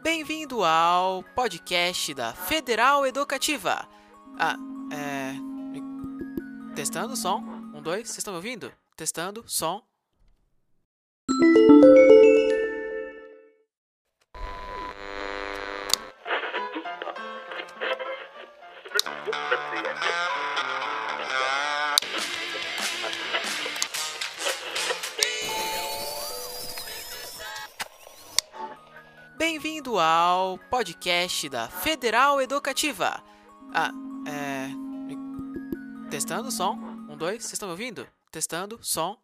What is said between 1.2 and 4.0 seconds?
podcast da Federal Educativa.